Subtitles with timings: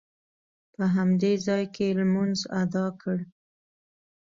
[0.73, 3.17] په همدې ځاې کې لمونځ ادا کړ.